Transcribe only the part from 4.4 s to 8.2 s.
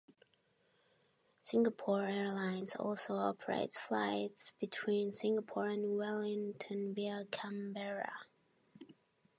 between Singapore and Wellington via Canberra.